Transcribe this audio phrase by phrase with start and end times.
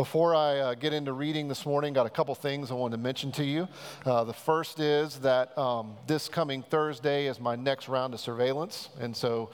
[0.00, 3.02] Before I uh, get into reading this morning, got a couple things I wanted to
[3.02, 3.68] mention to you.
[4.06, 8.88] Uh, the first is that um, this coming Thursday is my next round of surveillance,
[8.98, 9.50] and so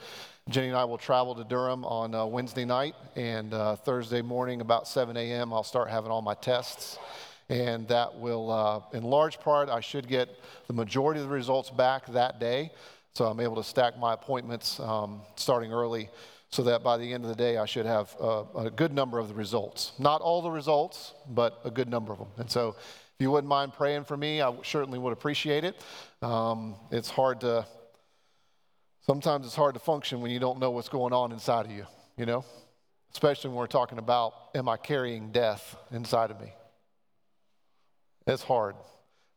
[0.47, 4.61] Jenny and I will travel to Durham on uh, Wednesday night, and uh, Thursday morning
[4.61, 5.51] about 7 a.m.
[5.51, 6.97] I'll start having all my tests,
[7.49, 10.29] and that will, uh, in large part, I should get
[10.67, 12.71] the majority of the results back that day,
[13.15, 16.09] so I'm able to stack my appointments um, starting early
[16.49, 19.19] so that by the end of the day, I should have a, a, good number
[19.19, 19.91] of the results.
[19.99, 22.29] Not all the results, but a good number of them.
[22.37, 22.69] And so,
[23.17, 25.81] if you wouldn't mind praying for me, I certainly would appreciate it.
[26.21, 27.65] Um, it's hard to,
[29.07, 31.87] sometimes it's hard to function when you don't know what's going on inside of you,
[32.15, 32.45] you know?
[33.11, 36.53] Especially when we're talking about, am I carrying death inside of me?
[38.27, 38.75] It's hard.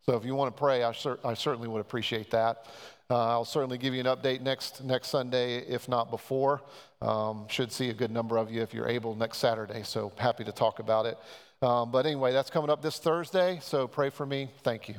[0.07, 2.67] So if you want to pray, I, cer- I certainly would appreciate that.
[3.11, 6.63] Uh, I'll certainly give you an update next, next Sunday, if not before.
[7.03, 10.45] Um, should see a good number of you if you're able next Saturday, so happy
[10.45, 11.19] to talk about it.
[11.63, 14.49] Um, but anyway, that's coming up this Thursday, so pray for me.
[14.63, 14.95] Thank you.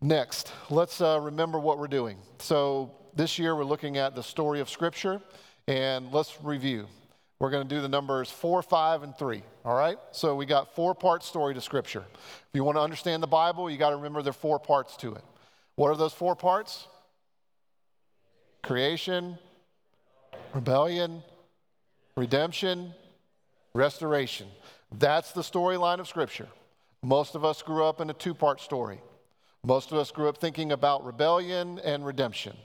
[0.00, 2.16] Next, let's uh, remember what we're doing.
[2.38, 5.20] So this year we're looking at the story of Scripture,
[5.66, 6.86] and let's review.
[7.40, 9.42] We're going to do the numbers four, five, and three.
[9.64, 9.98] All right?
[10.10, 12.04] So we got four part story to Scripture.
[12.12, 14.96] If you want to understand the Bible, you got to remember there are four parts
[14.98, 15.22] to it.
[15.76, 16.88] What are those four parts?
[18.62, 19.38] Creation,
[20.52, 21.22] rebellion,
[22.16, 22.92] redemption,
[23.72, 24.48] restoration.
[24.98, 26.48] That's the storyline of Scripture.
[27.02, 29.00] Most of us grew up in a two part story.
[29.64, 32.56] Most of us grew up thinking about rebellion and redemption.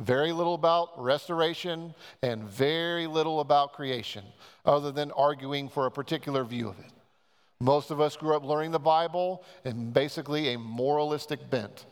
[0.00, 4.24] Very little about restoration and very little about creation,
[4.64, 6.92] other than arguing for a particular view of it.
[7.60, 11.86] Most of us grew up learning the Bible in basically a moralistic bent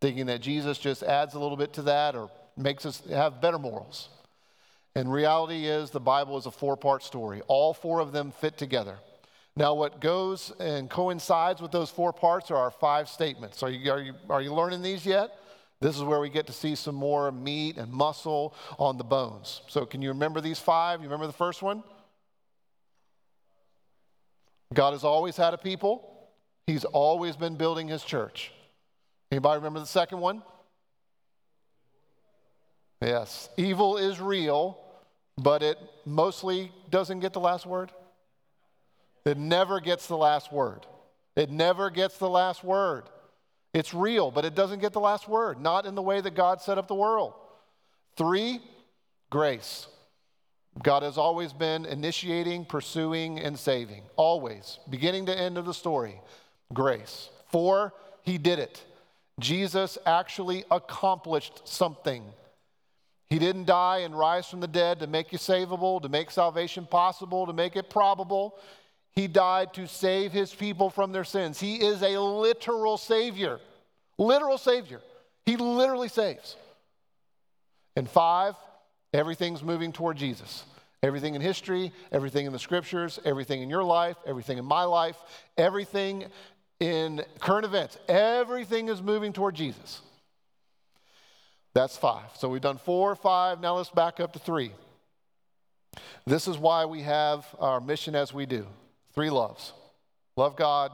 [0.00, 3.58] thinking that Jesus just adds a little bit to that or makes us have better
[3.58, 4.08] morals.
[4.94, 7.42] And reality is, the Bible is a four part story.
[7.48, 8.98] All four of them fit together.
[9.56, 13.62] Now, what goes and coincides with those four parts are our five statements.
[13.62, 15.30] Are you, are you, are you learning these yet?
[15.80, 19.60] This is where we get to see some more meat and muscle on the bones.
[19.68, 21.00] So, can you remember these five?
[21.00, 21.82] You remember the first one?
[24.72, 26.12] God has always had a people,
[26.66, 28.52] He's always been building His church.
[29.30, 30.42] Anybody remember the second one?
[33.02, 33.50] Yes.
[33.56, 34.78] Evil is real,
[35.36, 37.92] but it mostly doesn't get the last word.
[39.24, 40.86] It never gets the last word.
[41.34, 43.04] It never gets the last word.
[43.76, 46.62] It's real, but it doesn't get the last word, not in the way that God
[46.62, 47.34] set up the world.
[48.16, 48.62] Three,
[49.28, 49.86] grace.
[50.82, 54.04] God has always been initiating, pursuing, and saving.
[54.16, 54.78] Always.
[54.88, 56.18] Beginning to end of the story.
[56.72, 57.28] Grace.
[57.52, 57.92] Four,
[58.22, 58.82] he did it.
[59.40, 62.24] Jesus actually accomplished something.
[63.28, 66.86] He didn't die and rise from the dead to make you savable, to make salvation
[66.86, 68.58] possible, to make it probable.
[69.16, 71.58] He died to save his people from their sins.
[71.58, 73.58] He is a literal Savior.
[74.18, 75.00] Literal Savior.
[75.46, 76.54] He literally saves.
[77.96, 78.54] And five,
[79.14, 80.64] everything's moving toward Jesus.
[81.02, 85.16] Everything in history, everything in the scriptures, everything in your life, everything in my life,
[85.56, 86.26] everything
[86.78, 90.02] in current events, everything is moving toward Jesus.
[91.72, 92.30] That's five.
[92.34, 93.60] So we've done four, five.
[93.60, 94.72] Now let's back up to three.
[96.26, 98.66] This is why we have our mission as we do
[99.16, 99.72] three loves
[100.36, 100.92] love God,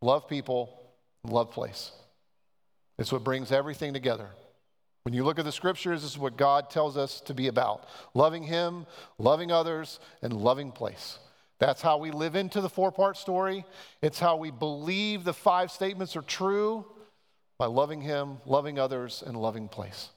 [0.00, 0.80] love people,
[1.22, 1.92] love place.
[2.98, 4.30] It's what brings everything together.
[5.02, 7.86] When you look at the scriptures, this is what God tells us to be about
[8.14, 8.86] loving Him,
[9.18, 11.18] loving others, and loving place.
[11.60, 13.64] That's how we live into the four part story.
[14.00, 16.86] It's how we believe the five statements are true
[17.58, 20.08] by loving Him, loving others, and loving place.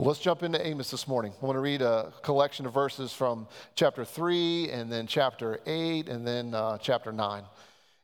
[0.00, 1.32] Let's jump into Amos this morning.
[1.42, 6.08] I want to read a collection of verses from chapter 3, and then chapter 8,
[6.08, 7.42] and then uh, chapter 9.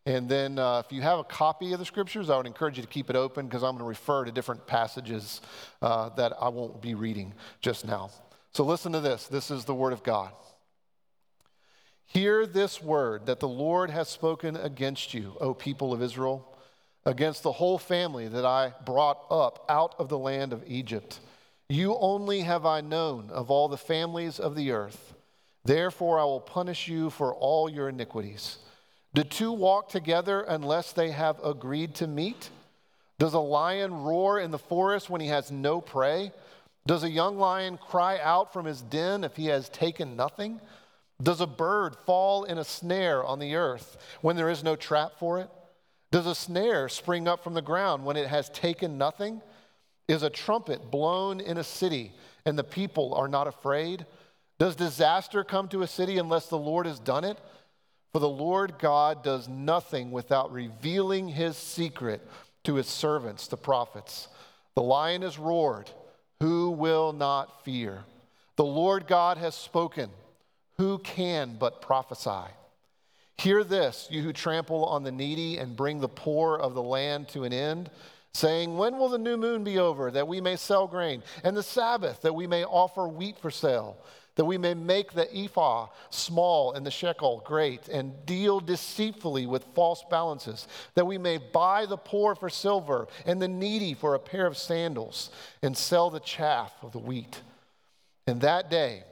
[0.04, 2.82] And then, uh, if you have a copy of the scriptures, I would encourage you
[2.82, 5.40] to keep it open because I'm going to refer to different passages
[5.82, 8.10] uh, that I won't be reading just now.
[8.50, 9.28] So, listen to this.
[9.28, 10.32] This is the Word of God.
[12.06, 16.58] Hear this word that the Lord has spoken against you, O people of Israel,
[17.06, 21.20] against the whole family that I brought up out of the land of Egypt.
[21.68, 25.14] You only have I known of all the families of the earth.
[25.64, 28.58] Therefore, I will punish you for all your iniquities.
[29.14, 32.50] Do two walk together unless they have agreed to meet?
[33.18, 36.32] Does a lion roar in the forest when he has no prey?
[36.86, 40.60] Does a young lion cry out from his den if he has taken nothing?
[41.22, 45.12] Does a bird fall in a snare on the earth when there is no trap
[45.18, 45.48] for it?
[46.10, 49.40] Does a snare spring up from the ground when it has taken nothing?
[50.06, 52.12] Is a trumpet blown in a city
[52.44, 54.06] and the people are not afraid?
[54.58, 57.38] Does disaster come to a city unless the Lord has done it?
[58.12, 62.26] For the Lord God does nothing without revealing his secret
[62.64, 64.28] to his servants, the prophets.
[64.74, 65.90] The lion has roared.
[66.40, 68.04] Who will not fear?
[68.56, 70.10] The Lord God has spoken.
[70.78, 72.52] Who can but prophesy?
[73.38, 77.28] Hear this, you who trample on the needy and bring the poor of the land
[77.30, 77.90] to an end,
[78.34, 81.62] saying, When will the new moon be over, that we may sell grain, and the
[81.62, 83.96] Sabbath, that we may offer wheat for sale?
[84.36, 89.64] that we may make the ephah small and the shekel great, and deal deceitfully with
[89.74, 94.18] false balances, that we may buy the poor for silver and the needy for a
[94.18, 95.30] pair of sandals,
[95.62, 97.42] and sell the chaff of the wheat.
[98.26, 99.04] In that day,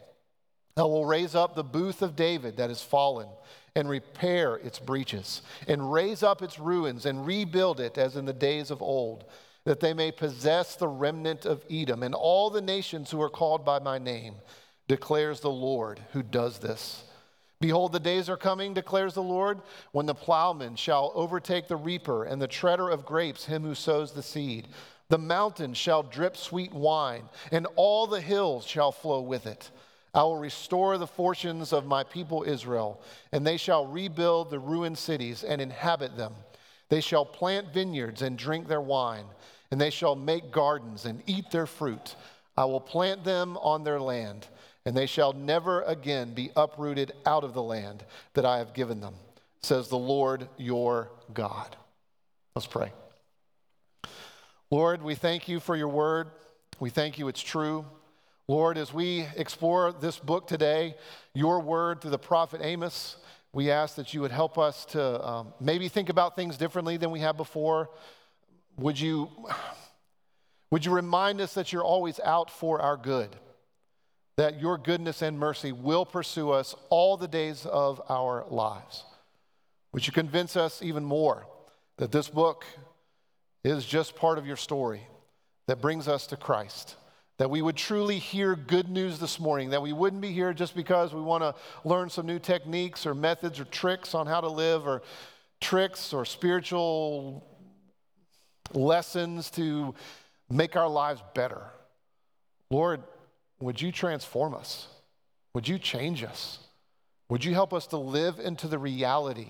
[0.77, 3.29] I will raise up the booth of David that is fallen,
[3.75, 8.33] and repair its breaches, and raise up its ruins, and rebuild it as in the
[8.33, 9.25] days of old,
[9.65, 13.65] that they may possess the remnant of Edom and all the nations who are called
[13.65, 14.35] by my name
[14.89, 17.05] declares the Lord who does this.
[17.61, 19.61] Behold, the days are coming, declares the Lord,
[19.93, 24.13] when the plowman shall overtake the reaper and the treader of grapes, him who sows
[24.13, 24.67] the seed.
[25.09, 29.71] The mountains shall drip sweet wine, and all the hills shall flow with it.
[30.15, 33.01] I will restore the fortunes of my people Israel,
[33.33, 36.35] and they shall rebuild the ruined cities and inhabit them.
[36.89, 39.25] They shall plant vineyards and drink their wine,
[39.71, 42.15] and they shall make gardens and eat their fruit.
[42.57, 44.47] I will plant them on their land
[44.85, 48.05] and they shall never again be uprooted out of the land
[48.35, 49.15] that I have given them,
[49.63, 51.77] says the Lord your God.
[52.55, 52.93] Let's pray.
[54.71, 56.29] Lord, we thank you for your word.
[56.81, 57.85] We thank you it's true.
[58.53, 60.95] Lord, as we explore this book today,
[61.33, 63.17] your word through the prophet Amos,
[63.55, 67.11] we ask that you would help us to um, maybe think about things differently than
[67.11, 67.89] we have before.
[68.77, 69.31] Would you,
[70.71, 73.35] would you remind us that you're always out for our good?
[74.37, 79.05] that your goodness and mercy will pursue us all the days of our lives.
[79.93, 81.47] Would you convince us even more
[81.97, 82.67] that this book
[83.65, 85.03] is just part of your story
[85.69, 86.97] that brings us to Christ?
[87.39, 90.77] That we would truly hear good news this morning, that we wouldn't be here just
[90.77, 94.49] because we want to learn some new techniques or methods or tricks on how to
[94.49, 95.03] live or
[95.61, 97.45] tricks or spiritual
[98.75, 99.95] lessons to
[100.51, 101.63] make our lives better.
[102.71, 103.03] Lord,
[103.61, 104.89] would you transform us?
[105.55, 106.59] Would you change us?
[107.29, 109.49] Would you help us to live into the reality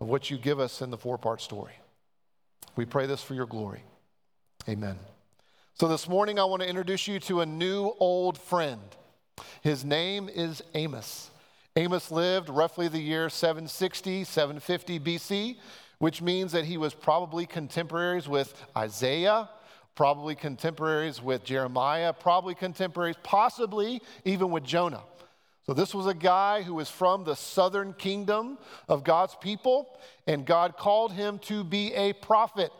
[0.00, 1.74] of what you give us in the four part story?
[2.76, 3.82] We pray this for your glory.
[4.68, 4.98] Amen.
[5.78, 8.80] So, this morning, I want to introduce you to a new old friend.
[9.60, 11.30] His name is Amos.
[11.76, 15.56] Amos lived roughly the year 760, 750 BC,
[15.98, 19.50] which means that he was probably contemporaries with Isaiah,
[19.94, 25.02] probably contemporaries with Jeremiah, probably contemporaries, possibly even with Jonah.
[25.66, 28.56] So, this was a guy who was from the southern kingdom
[28.88, 32.70] of God's people, and God called him to be a prophet.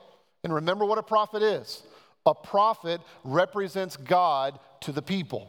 [0.43, 1.83] And remember what a prophet is
[2.27, 5.49] a prophet represents God to the people,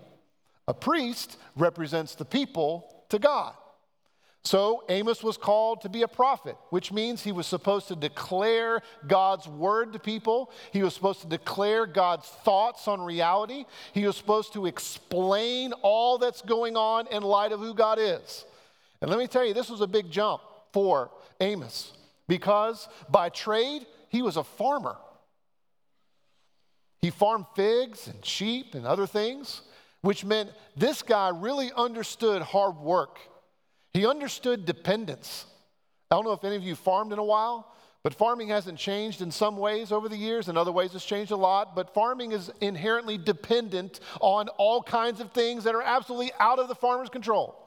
[0.67, 3.53] a priest represents the people to God.
[4.43, 8.81] So Amos was called to be a prophet, which means he was supposed to declare
[9.05, 10.51] God's word to people.
[10.71, 13.65] He was supposed to declare God's thoughts on reality.
[13.91, 18.45] He was supposed to explain all that's going on in light of who God is.
[19.01, 20.41] And let me tell you, this was a big jump
[20.71, 21.91] for Amos
[22.29, 24.95] because by trade, he was a farmer.
[27.01, 29.61] He farmed figs and sheep and other things,
[30.01, 33.19] which meant this guy really understood hard work
[33.97, 35.47] he understood dependence.
[36.11, 37.73] I don't know if any of you farmed in a while,
[38.03, 40.49] but farming hasn't changed in some ways over the years.
[40.49, 41.75] In other ways, it's changed a lot.
[41.75, 46.67] But farming is inherently dependent on all kinds of things that are absolutely out of
[46.67, 47.57] the farmer's control.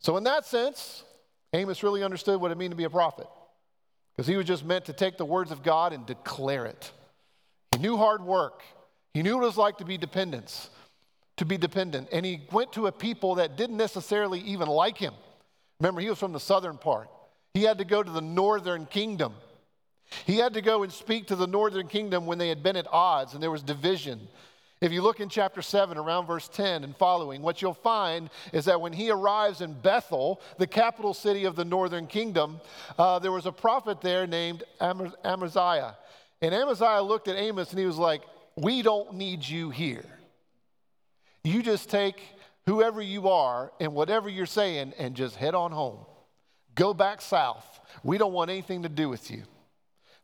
[0.00, 1.04] So, in that sense,
[1.52, 3.28] Amos really understood what it meant to be a prophet
[4.12, 6.90] because he was just meant to take the words of God and declare it.
[7.70, 8.62] He knew hard work,
[9.14, 10.70] he knew what it was like to be dependence
[11.40, 12.06] to be dependent.
[12.12, 15.14] And he went to a people that didn't necessarily even like him.
[15.80, 17.08] Remember, he was from the southern part.
[17.54, 19.32] He had to go to the northern kingdom.
[20.26, 22.86] He had to go and speak to the northern kingdom when they had been at
[22.92, 24.28] odds and there was division.
[24.82, 28.66] If you look in chapter 7, around verse 10 and following, what you'll find is
[28.66, 32.60] that when he arrives in Bethel, the capital city of the northern kingdom,
[32.98, 35.96] uh, there was a prophet there named Amaziah.
[36.42, 38.22] And Amaziah looked at Amos and he was like,
[38.56, 40.04] We don't need you here.
[41.44, 42.22] You just take
[42.66, 46.04] whoever you are and whatever you're saying and just head on home.
[46.74, 47.80] Go back south.
[48.02, 49.42] We don't want anything to do with you.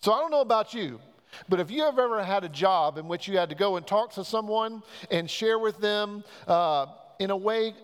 [0.01, 1.01] So I don't know about you,
[1.49, 3.87] but if you have ever had a job in which you had to go and
[3.87, 6.87] talk to someone and share with them uh,
[7.19, 7.75] in a way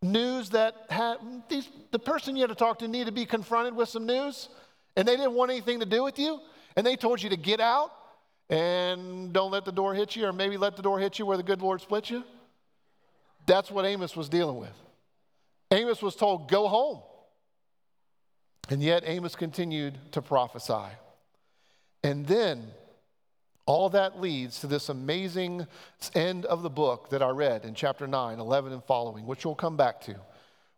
[0.00, 1.16] news that had,
[1.48, 4.48] these, the person you had to talk to needed to be confronted with some news,
[4.96, 6.40] and they didn't want anything to do with you,
[6.78, 7.90] and they told you to get out
[8.48, 11.36] and don't let the door hit you, or maybe let the door hit you where
[11.36, 12.22] the good Lord split you?
[13.46, 14.80] That's what Amos was dealing with.
[15.72, 17.00] Amos was told, Go home.
[18.70, 20.94] And yet Amos continued to prophesy.
[22.04, 22.68] And then
[23.66, 25.66] all that leads to this amazing
[26.14, 29.56] end of the book that I read in chapter 9, 11, and following, which we'll
[29.56, 30.14] come back to,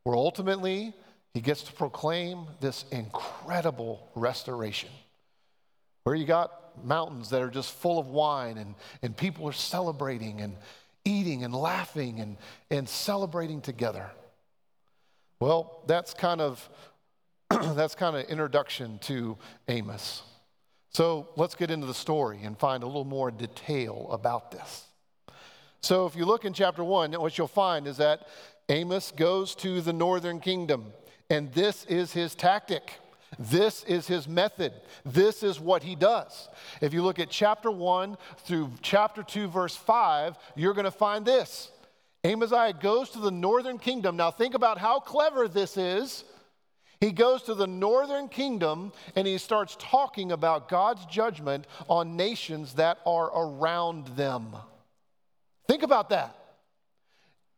[0.04, 0.94] where ultimately
[1.34, 4.88] he gets to proclaim this incredible restoration.
[6.10, 10.40] Where you got mountains that are just full of wine and, and people are celebrating
[10.40, 10.56] and
[11.04, 12.36] eating and laughing and,
[12.68, 14.10] and celebrating together.
[15.38, 16.68] Well, that's kind of
[17.50, 19.38] that's kind of introduction to
[19.68, 20.22] Amos.
[20.88, 24.86] So let's get into the story and find a little more detail about this.
[25.80, 28.26] So if you look in chapter one, what you'll find is that
[28.68, 30.92] Amos goes to the northern kingdom,
[31.30, 32.98] and this is his tactic.
[33.38, 34.72] This is his method.
[35.04, 36.48] This is what he does.
[36.80, 41.24] If you look at chapter 1 through chapter 2, verse 5, you're going to find
[41.24, 41.70] this.
[42.24, 44.16] Amaziah goes to the northern kingdom.
[44.16, 46.24] Now, think about how clever this is.
[47.00, 52.74] He goes to the northern kingdom and he starts talking about God's judgment on nations
[52.74, 54.54] that are around them.
[55.66, 56.36] Think about that.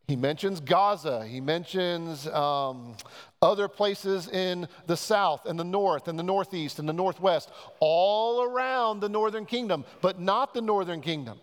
[0.06, 1.26] He mentions Gaza.
[1.26, 2.96] He mentions um,
[3.42, 8.42] other places in the south and the north and the northeast and the northwest, all
[8.42, 11.38] around the northern kingdom, but not the northern kingdom.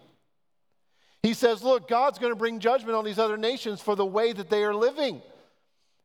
[1.21, 4.31] He says, Look, God's going to bring judgment on these other nations for the way
[4.31, 5.21] that they are living.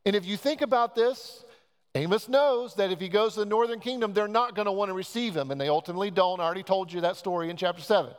[0.05, 1.45] And if you think about this,
[1.95, 4.89] Amos knows that if he goes to the northern kingdom, they're not going to want
[4.89, 6.41] to receive him, and they ultimately don't.
[6.41, 8.11] I already told you that story in chapter 7.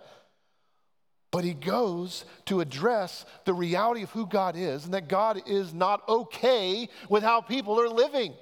[1.31, 5.73] But he goes to address the reality of who God is and that God is
[5.73, 8.33] not okay with how people are living.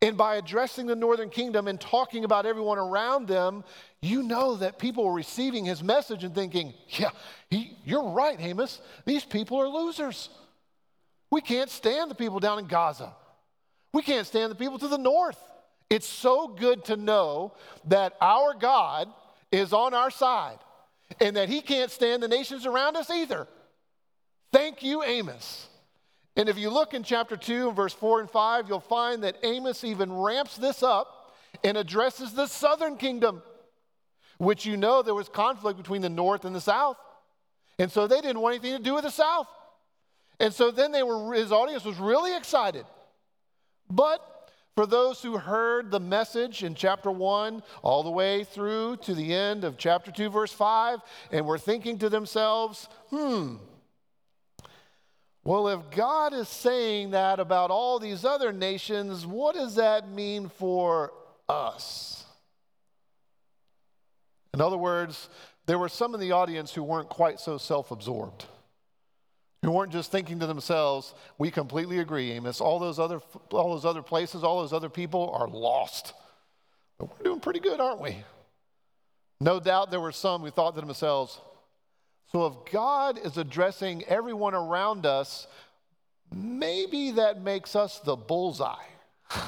[0.00, 3.64] And by addressing the northern kingdom and talking about everyone around them,
[4.00, 7.10] you know that people were receiving his message and thinking, yeah,
[7.50, 8.80] he, you're right, Amos.
[9.06, 10.28] These people are losers.
[11.30, 13.12] We can't stand the people down in Gaza.
[13.92, 15.38] We can't stand the people to the north.
[15.90, 17.54] It's so good to know
[17.86, 19.08] that our God
[19.50, 20.58] is on our side
[21.20, 23.46] and that he can't stand the nations around us either.
[24.52, 25.68] Thank you, Amos.
[26.36, 29.84] And if you look in chapter 2 verse 4 and 5, you'll find that Amos
[29.84, 31.34] even ramps this up
[31.64, 33.42] and addresses the southern kingdom,
[34.38, 36.96] which you know there was conflict between the north and the south.
[37.78, 39.48] And so they didn't want anything to do with the south.
[40.40, 42.84] And so then they were his audience was really excited.
[43.90, 44.20] But
[44.78, 49.34] for those who heard the message in chapter 1 all the way through to the
[49.34, 51.00] end of chapter 2, verse 5,
[51.32, 53.56] and were thinking to themselves, hmm,
[55.42, 60.48] well, if God is saying that about all these other nations, what does that mean
[60.48, 61.12] for
[61.48, 62.24] us?
[64.54, 65.28] In other words,
[65.66, 68.44] there were some in the audience who weren't quite so self absorbed
[69.62, 72.60] who weren't just thinking to themselves, we completely agree, Amos.
[72.60, 76.12] All those other, all those other places, all those other people are lost.
[76.98, 78.18] But we're doing pretty good, aren't we?
[79.40, 81.40] No doubt there were some who thought to themselves,
[82.32, 85.46] so if God is addressing everyone around us,
[86.30, 88.74] maybe that makes us the bullseye.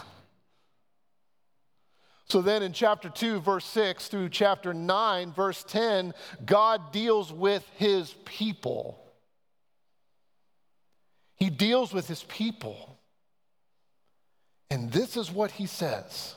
[2.25, 6.15] so then in chapter 2, verse 6 through chapter 9, verse 10,
[6.47, 8.99] God deals with his people.
[11.41, 12.99] He deals with his people.
[14.71, 16.37] And this is what he says.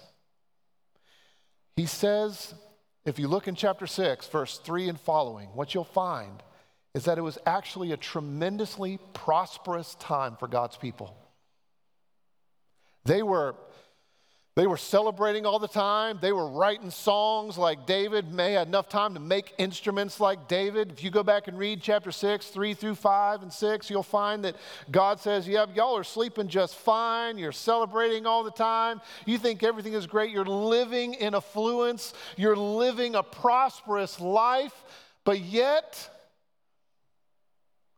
[1.76, 2.56] He says,
[3.06, 6.42] if you look in chapter 6, verse 3 and following, what you'll find
[6.96, 11.16] is that it was actually a tremendously prosperous time for God's people.
[13.04, 13.56] They were
[14.56, 16.20] they were celebrating all the time.
[16.22, 18.32] They were writing songs like David.
[18.32, 20.92] May had enough time to make instruments like David.
[20.92, 24.46] If you go back and read chapter 6, 3 through 5 and 6, you'll find
[24.46, 24.56] that
[24.92, 27.40] God says, Yep, y'all are sleeping just fine.
[27.40, 29.02] You're celebrating all the time.
[29.26, 30.30] You think everything is great.
[30.30, 32.14] You're living in affluence.
[32.38, 34.84] You're living a prosperous life.
[35.24, 36.08] But yet,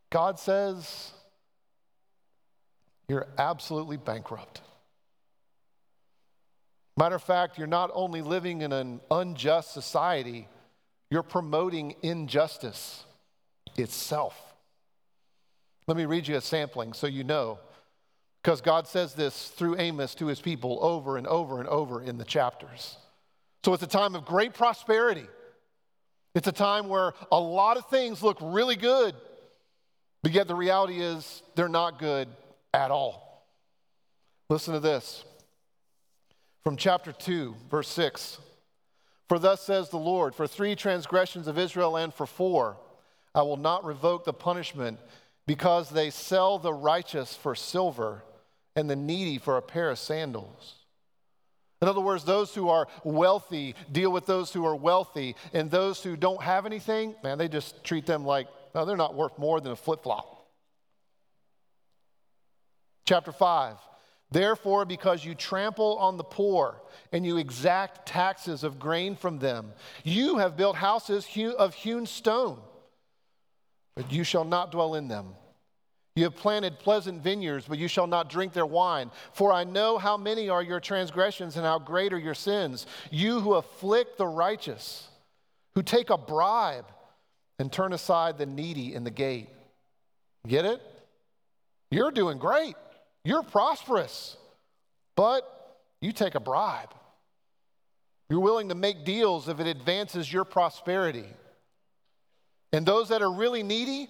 [0.10, 1.12] God says,
[3.10, 4.62] You're absolutely bankrupt.
[6.98, 10.48] Matter of fact, you're not only living in an unjust society,
[11.10, 13.04] you're promoting injustice
[13.78, 14.36] itself.
[15.88, 17.60] Let me read you a sampling so you know.
[18.42, 22.18] Because God says this through Amos to his people over and over and over in
[22.18, 22.96] the chapters.
[23.64, 25.26] So it's a time of great prosperity.
[26.36, 29.16] It's a time where a lot of things look really good,
[30.22, 32.28] but yet the reality is they're not good
[32.74, 33.48] at all.
[34.50, 35.24] Listen to this
[36.66, 38.40] from chapter 2, verse 6.
[39.30, 42.78] For thus says the Lord, for three transgressions of Israel and for four,
[43.36, 44.98] I will not revoke the punishment
[45.46, 48.24] because they sell the righteous for silver
[48.76, 50.74] and the needy for a pair of sandals.
[51.84, 56.02] In other words, those who are wealthy deal with those who are wealthy, and those
[56.02, 59.62] who don't have anything, man, they just treat them like, no, they're not worth more
[59.62, 60.48] than a flip flop.
[63.06, 63.76] Chapter 5.
[64.32, 69.72] Therefore, because you trample on the poor and you exact taxes of grain from them,
[70.04, 71.28] you have built houses
[71.58, 72.60] of hewn stone,
[73.96, 75.36] but you shall not dwell in them.
[76.16, 79.12] You have planted pleasant vineyards, but you shall not drink their wine.
[79.34, 82.88] For I know how many are your transgressions and how great are your sins.
[83.12, 85.10] You who afflict the righteous,
[85.76, 86.86] who take a bribe
[87.60, 89.50] and turn aside the needy in the gate.
[90.48, 90.82] Get it?
[91.92, 92.76] You're doing great.
[93.26, 94.38] You're prosperous,
[95.16, 95.44] but
[96.00, 96.94] you take a bribe.
[98.30, 101.26] You're willing to make deals if it advances your prosperity.
[102.72, 104.10] And those that are really needy,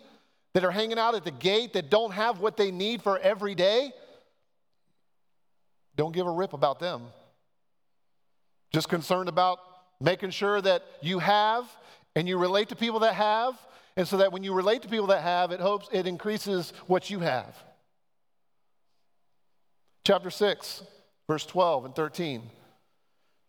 [0.53, 3.55] that are hanging out at the gate that don't have what they need for every
[3.55, 3.91] day,
[5.95, 7.03] don't give a rip about them.
[8.73, 9.59] Just concerned about
[10.01, 11.65] making sure that you have
[12.17, 13.57] and you relate to people that have,
[13.95, 17.09] and so that when you relate to people that have, it hopes it increases what
[17.09, 17.55] you have.
[20.05, 20.83] Chapter 6,
[21.27, 22.43] verse 12 and 13.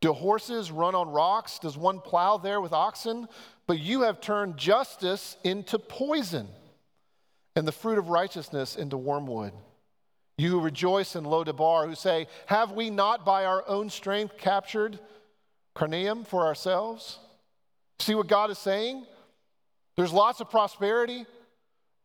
[0.01, 1.59] Do horses run on rocks?
[1.59, 3.29] Does one plow there with oxen?
[3.67, 6.49] But you have turned justice into poison
[7.55, 9.53] and the fruit of righteousness into wormwood.
[10.39, 14.99] You who rejoice in Lo-debar, who say, Have we not by our own strength captured
[15.75, 17.19] Karnaim for ourselves?
[17.99, 19.05] See what God is saying?
[19.97, 21.27] There's lots of prosperity,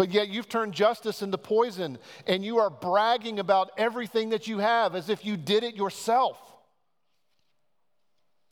[0.02, 4.58] but yet you've turned justice into poison, and you are bragging about everything that you
[4.58, 6.40] have as if you did it yourself.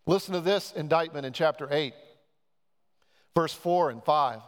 [0.06, 1.96] Listen to this indictment in chapter 8,
[3.34, 4.42] verse 4 and 5.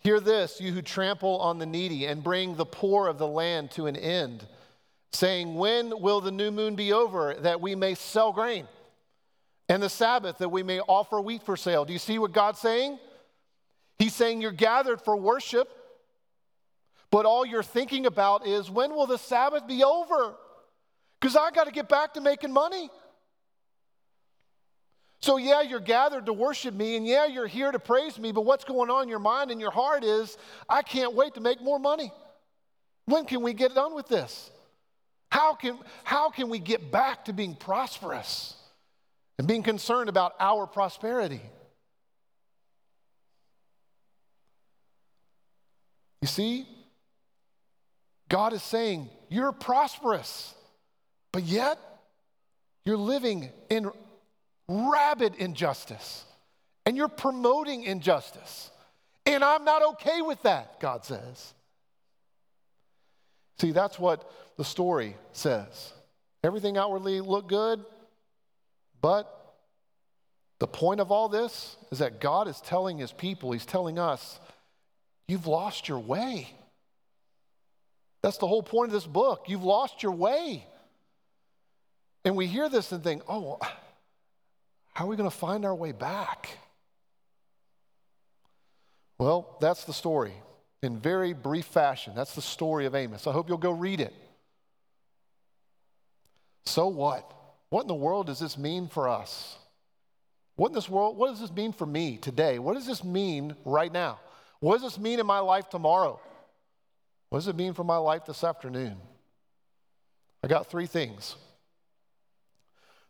[0.00, 3.70] Hear this, you who trample on the needy and bring the poor of the land
[3.70, 4.44] to an end,
[5.12, 8.66] saying, When will the new moon be over that we may sell grain?
[9.68, 11.84] And the Sabbath that we may offer wheat for sale.
[11.84, 12.98] Do you see what God's saying?
[14.00, 15.78] He's saying you're gathered for worship,
[17.12, 20.34] but all you're thinking about is when will the Sabbath be over?
[21.20, 22.88] Because I got to get back to making money.
[25.20, 28.46] So, yeah, you're gathered to worship me, and yeah, you're here to praise me, but
[28.46, 30.36] what's going on in your mind and your heart is,
[30.68, 32.10] I can't wait to make more money.
[33.04, 34.50] When can we get done with this?
[35.30, 38.56] How can, how can we get back to being prosperous
[39.38, 41.42] and being concerned about our prosperity?
[46.22, 46.66] You see,
[48.32, 50.54] God is saying, You're prosperous,
[51.32, 51.78] but yet
[52.82, 53.90] you're living in
[54.66, 56.24] rabid injustice
[56.86, 58.70] and you're promoting injustice.
[59.26, 61.52] And I'm not okay with that, God says.
[63.58, 65.92] See, that's what the story says.
[66.42, 67.84] Everything outwardly looked good,
[69.02, 69.56] but
[70.58, 74.40] the point of all this is that God is telling his people, he's telling us,
[75.28, 76.48] you've lost your way.
[78.22, 79.46] That's the whole point of this book.
[79.48, 80.64] You've lost your way.
[82.24, 83.58] And we hear this and think, oh,
[84.94, 86.48] how are we going to find our way back?
[89.18, 90.32] Well, that's the story
[90.82, 92.12] in very brief fashion.
[92.14, 93.26] That's the story of Amos.
[93.26, 94.14] I hope you'll go read it.
[96.64, 97.30] So what?
[97.70, 99.56] What in the world does this mean for us?
[100.56, 102.58] What in this world, what does this mean for me today?
[102.58, 104.20] What does this mean right now?
[104.60, 106.20] What does this mean in my life tomorrow?
[107.32, 108.98] What does it mean for my life this afternoon?
[110.44, 111.36] I got three things.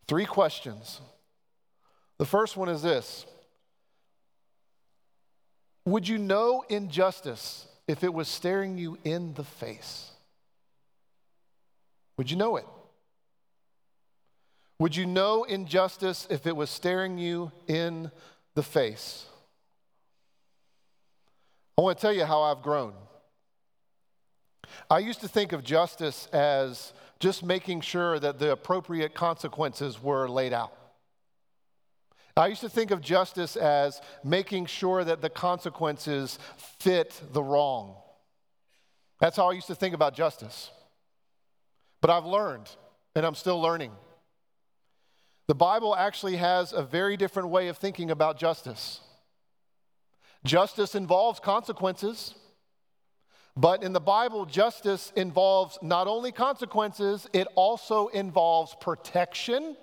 [0.07, 1.01] Three questions
[2.19, 3.27] the first one is this
[5.87, 10.13] Would you know injustice if it was staring you in the face?
[12.17, 12.67] Would you know it?
[14.79, 18.13] Would you know injustice if it was staring you in
[18.55, 19.27] the face?
[21.77, 22.95] I want to tell you how I've grown.
[24.91, 30.29] I used to think of justice as just making sure that the appropriate consequences were
[30.29, 30.73] laid out.
[32.37, 36.39] I used to think of justice as making sure that the consequences
[36.79, 37.97] fit the wrong.
[39.21, 40.71] That's how I used to think about justice.
[42.01, 42.71] But I've learned,
[43.15, 43.93] and I'm still learning.
[45.47, 49.01] The Bible actually has a very different way of thinking about justice.
[50.45, 52.35] Justice involves consequences,
[53.57, 59.77] But in the Bible, justice involves not only consequences, it also involves protection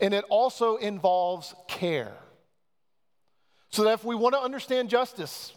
[0.00, 2.16] and it also involves care.
[3.70, 5.52] So that if we want to understand justice,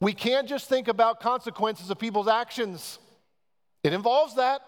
[0.00, 2.98] we can't just think about consequences of people's actions.
[3.84, 4.62] It involves that.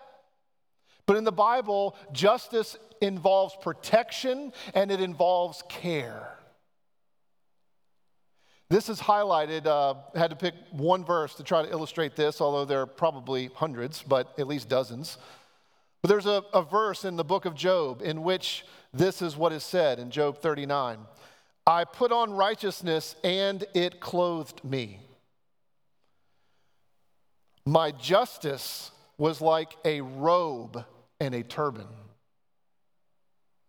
[1.06, 6.38] But in the Bible, justice involves protection and it involves care.
[8.72, 12.64] This is highlighted, uh, had to pick one verse to try to illustrate this, although
[12.64, 15.18] there are probably hundreds, but at least dozens.
[16.00, 19.52] But there's a, a verse in the book of Job in which this is what
[19.52, 21.00] is said in Job 39
[21.66, 25.00] I put on righteousness and it clothed me.
[27.66, 30.82] My justice was like a robe
[31.20, 31.88] and a turban.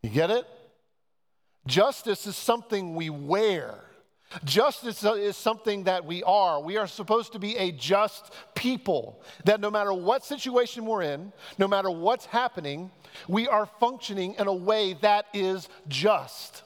[0.01, 0.47] You get it?
[1.67, 3.82] Justice is something we wear.
[4.43, 6.61] Justice is something that we are.
[6.61, 9.21] We are supposed to be a just people.
[9.45, 12.91] That no matter what situation we're in, no matter what's happening,
[13.27, 16.63] we are functioning in a way that is just,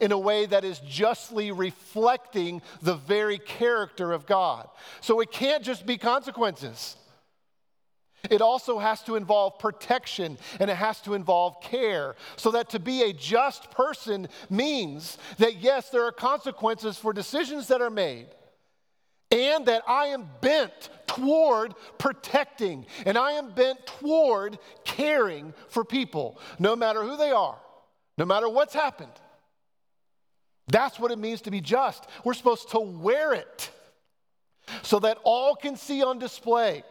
[0.00, 4.68] in a way that is justly reflecting the very character of God.
[5.00, 6.96] So it can't just be consequences.
[8.30, 12.16] It also has to involve protection and it has to involve care.
[12.36, 17.68] So that to be a just person means that, yes, there are consequences for decisions
[17.68, 18.26] that are made,
[19.30, 26.38] and that I am bent toward protecting and I am bent toward caring for people,
[26.58, 27.58] no matter who they are,
[28.16, 29.12] no matter what's happened.
[30.68, 32.06] That's what it means to be just.
[32.24, 33.70] We're supposed to wear it
[34.82, 36.82] so that all can see on display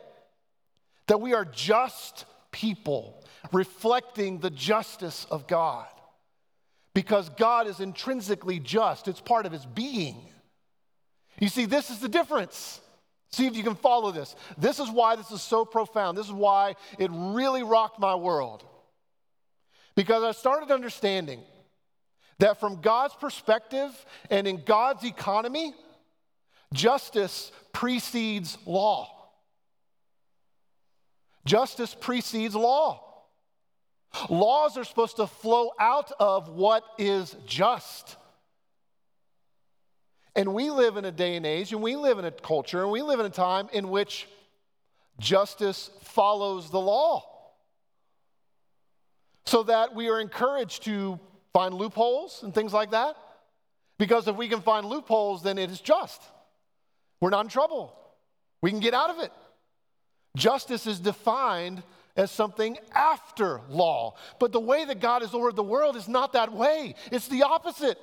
[1.08, 5.88] that we are just people reflecting the justice of God.
[6.94, 10.30] Because God is intrinsically just, it's part of his being.
[11.40, 12.82] You see, this is the difference.
[13.30, 14.36] See if you can follow this.
[14.58, 16.18] This is why this is so profound.
[16.18, 18.66] This is why it really rocked my world.
[19.96, 21.42] Because I started understanding
[22.40, 23.92] that from God's perspective
[24.30, 25.74] and in God's economy,
[26.74, 29.17] justice precedes law.
[31.48, 33.02] Justice precedes law.
[34.30, 38.18] Laws are supposed to flow out of what is just.
[40.36, 42.92] And we live in a day and age, and we live in a culture, and
[42.92, 44.28] we live in a time in which
[45.20, 47.24] justice follows the law.
[49.46, 51.18] So that we are encouraged to
[51.54, 53.16] find loopholes and things like that.
[53.98, 56.22] Because if we can find loopholes, then it is just.
[57.22, 57.98] We're not in trouble.
[58.62, 59.32] We can get out of it.
[60.36, 61.84] Justice is defined
[62.16, 64.16] as something after law.
[64.40, 67.44] But the way that God has ordered the world is not that way, it's the
[67.44, 68.00] opposite.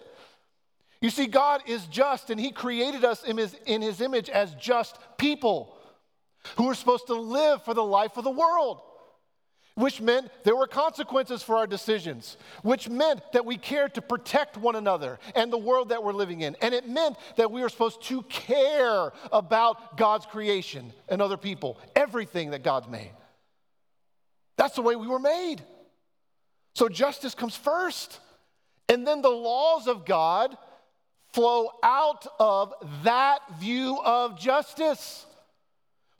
[1.00, 4.54] You see, God is just, and He created us in His, in his image as
[4.54, 5.76] just people
[6.56, 8.80] who are supposed to live for the life of the world
[9.74, 14.56] which meant there were consequences for our decisions, which meant that we cared to protect
[14.56, 16.56] one another and the world that we're living in.
[16.62, 21.78] And it meant that we were supposed to care about God's creation and other people,
[21.96, 23.10] everything that God's made.
[24.56, 25.62] That's the way we were made.
[26.74, 28.20] So justice comes first.
[28.88, 30.56] And then the laws of God
[31.32, 35.26] flow out of that view of justice.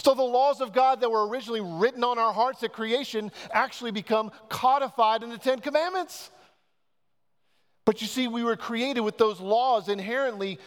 [0.05, 3.91] So the laws of God that were originally written on our hearts at creation actually
[3.91, 6.31] become codified in the Ten Commandments.
[7.87, 10.59] But you see, we were created with those laws inherently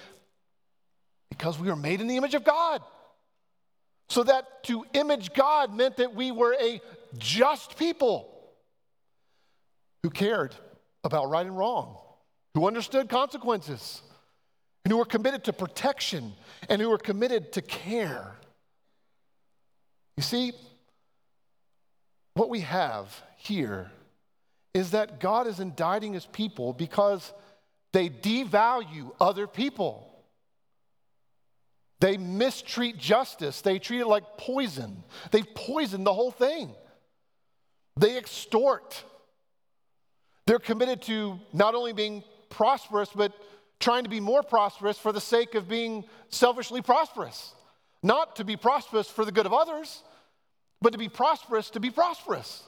[1.29, 2.81] because we were made in the image of God.
[4.09, 6.81] So that to image God meant that we were a
[7.19, 8.33] just people
[10.01, 10.55] who cared
[11.03, 11.97] about right and wrong,
[12.55, 14.01] who understood consequences,
[14.83, 16.33] and who were committed to protection
[16.69, 18.33] and who were committed to care.
[20.17, 20.51] You see,
[22.33, 23.91] what we have here
[24.73, 27.31] is that God is indicting his people because
[27.93, 30.03] they devalue other people.
[31.99, 33.61] They mistreat justice.
[33.61, 35.03] They treat it like poison.
[35.31, 36.75] They've poisoned the whole thing.
[37.95, 39.03] They extort.
[40.45, 43.33] They're committed to not only being prosperous, but
[43.79, 47.53] trying to be more prosperous for the sake of being selfishly prosperous.
[48.03, 50.03] Not to be prosperous for the good of others,
[50.81, 52.63] but to be prosperous, to be prosperous.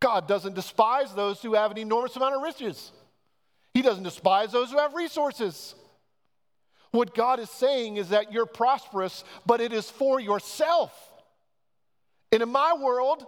[0.00, 2.92] God doesn't despise those who have an enormous amount of riches.
[3.72, 5.74] He doesn't despise those who have resources.
[6.90, 10.92] What God is saying is that you're prosperous, but it is for yourself.
[12.32, 13.26] And in my world,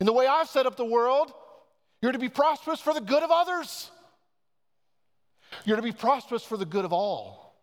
[0.00, 1.32] in the way I've set up the world,
[2.02, 3.90] you're to be prosperous for the good of others.
[5.64, 7.54] You're to be prosperous for the good of all.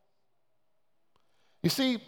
[1.62, 2.00] You see,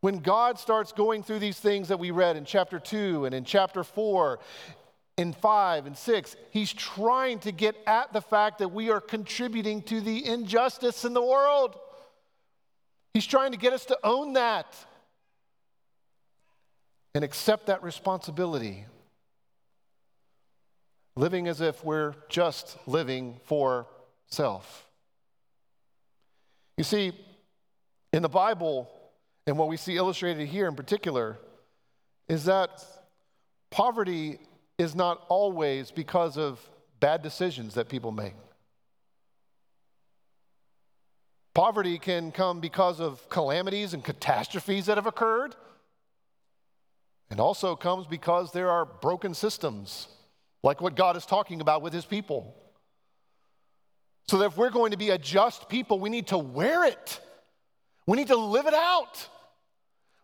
[0.00, 3.44] When God starts going through these things that we read in chapter 2 and in
[3.44, 4.38] chapter 4,
[5.18, 9.82] in 5 and 6, he's trying to get at the fact that we are contributing
[9.82, 11.78] to the injustice in the world.
[13.12, 14.74] He's trying to get us to own that
[17.14, 18.86] and accept that responsibility.
[21.16, 23.86] Living as if we're just living for
[24.28, 24.86] self.
[26.78, 27.12] You see,
[28.14, 28.90] in the Bible,
[29.50, 31.36] and what we see illustrated here in particular,
[32.28, 32.84] is that
[33.68, 34.38] poverty
[34.78, 36.60] is not always because of
[37.00, 38.34] bad decisions that people make.
[41.52, 45.56] Poverty can come because of calamities and catastrophes that have occurred.
[47.28, 50.06] and also comes because there are broken systems,
[50.62, 52.54] like what God is talking about with his people.
[54.28, 57.20] So that if we're going to be a just people, we need to wear it.
[58.06, 59.28] We need to live it out.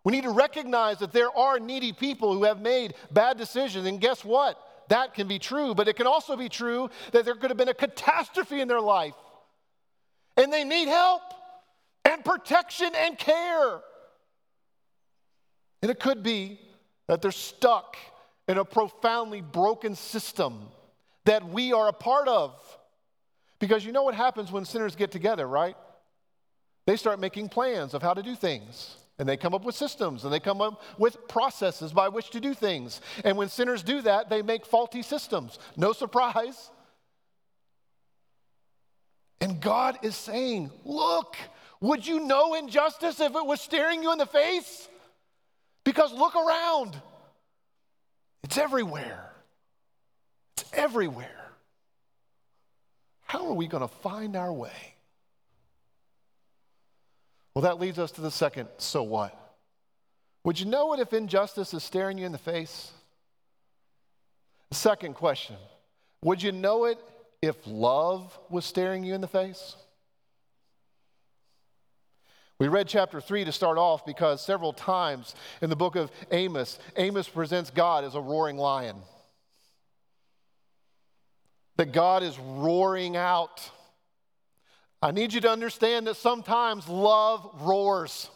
[0.06, 3.88] We need to recognize that there are needy people who have made bad decisions.
[3.88, 4.56] And guess what?
[4.86, 7.70] That can be true, but it can also be true that there could have been
[7.70, 9.16] a catastrophe in their life
[10.36, 11.22] and they need help
[12.04, 13.80] and protection and care.
[15.82, 16.60] And it could be
[17.08, 17.96] that they're stuck
[18.46, 20.68] in a profoundly broken system
[21.24, 22.54] that we are a part of.
[23.58, 25.76] Because you know what happens when sinners get together, right?
[26.86, 28.98] They start making plans of how to do things.
[29.18, 32.40] And they come up with systems and they come up with processes by which to
[32.40, 33.00] do things.
[33.24, 35.58] And when sinners do that, they make faulty systems.
[35.76, 36.70] No surprise.
[39.40, 41.36] And God is saying, Look,
[41.80, 44.88] would you know injustice if it was staring you in the face?
[45.84, 47.00] Because look around,
[48.42, 49.32] it's everywhere.
[50.56, 51.52] It's everywhere.
[53.22, 54.95] How are we going to find our way?
[57.56, 59.34] Well, that leads us to the second so what?
[60.44, 62.92] Would you know it if injustice is staring you in the face?
[64.72, 65.56] Second question
[66.22, 66.98] Would you know it
[67.40, 69.74] if love was staring you in the face?
[72.58, 76.78] We read chapter 3 to start off because several times in the book of Amos,
[76.98, 78.96] Amos presents God as a roaring lion.
[81.78, 83.70] That God is roaring out.
[85.02, 88.30] I need you to understand that sometimes love roars.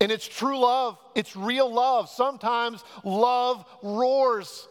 [0.00, 2.08] And it's true love, it's real love.
[2.10, 4.68] Sometimes love roars.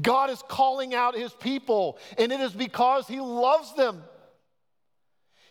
[0.00, 4.02] God is calling out his people, and it is because he loves them.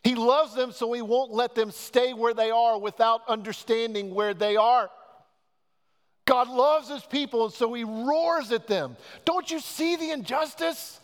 [0.04, 4.36] He loves them, so he won't let them stay where they are without understanding where
[4.36, 4.92] they are.
[6.26, 8.98] God loves his people, and so he roars at them.
[9.26, 11.00] Don't you see the injustice?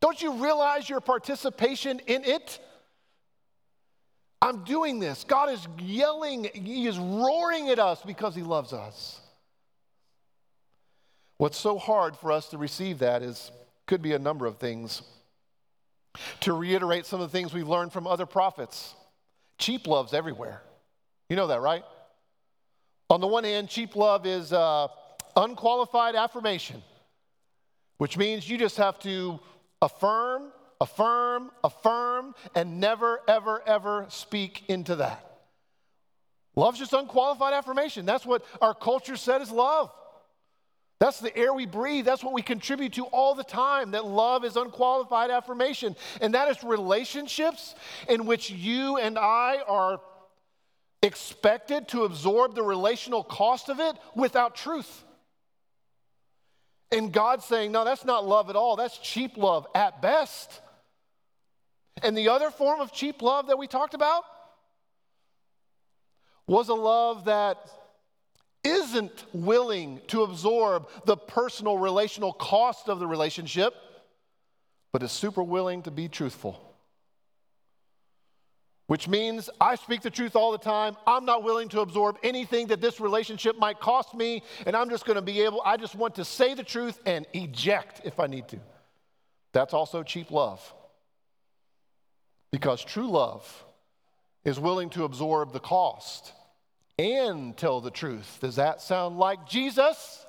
[0.00, 2.60] Don't you realize your participation in it?
[4.40, 5.24] I'm doing this.
[5.24, 9.20] God is yelling, He is roaring at us because He loves us.
[11.38, 13.50] What's so hard for us to receive that is
[13.86, 15.02] could be a number of things.
[16.40, 18.94] To reiterate some of the things we've learned from other prophets,
[19.58, 20.62] cheap love's everywhere.
[21.28, 21.84] You know that, right?
[23.10, 24.88] On the one hand, cheap love is uh,
[25.36, 26.82] unqualified affirmation,
[27.98, 29.40] which means you just have to
[29.80, 35.24] affirm, affirm, affirm, and never, ever, ever speak into that.
[36.56, 38.04] Love's just unqualified affirmation.
[38.04, 39.92] That's what our culture said is love.
[40.98, 42.04] That's the air we breathe.
[42.04, 43.92] That's what we contribute to all the time.
[43.92, 45.94] That love is unqualified affirmation.
[46.20, 47.76] And that is relationships
[48.08, 50.00] in which you and I are
[51.00, 55.04] expected to absorb the relational cost of it without truth.
[56.90, 58.76] And God's saying, no, that's not love at all.
[58.76, 60.60] That's cheap love at best.
[62.02, 64.24] And the other form of cheap love that we talked about
[66.46, 67.58] was a love that
[68.64, 73.74] isn't willing to absorb the personal relational cost of the relationship,
[74.92, 76.67] but is super willing to be truthful.
[78.88, 80.96] Which means I speak the truth all the time.
[81.06, 85.04] I'm not willing to absorb anything that this relationship might cost me, and I'm just
[85.04, 88.26] going to be able, I just want to say the truth and eject if I
[88.26, 88.58] need to.
[89.52, 90.74] That's also cheap love.
[92.50, 93.64] Because true love
[94.46, 96.32] is willing to absorb the cost
[96.98, 98.38] and tell the truth.
[98.40, 100.24] Does that sound like Jesus,